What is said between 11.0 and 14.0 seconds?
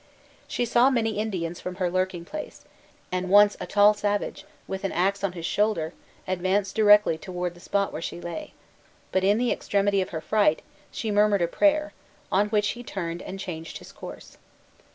murmured a prayer, on which he turned and changed his